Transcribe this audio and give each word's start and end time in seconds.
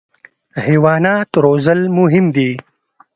حیوانات 0.65 1.29
روزل 1.43 1.79
مهم 1.97 2.25
دي. 2.35 2.51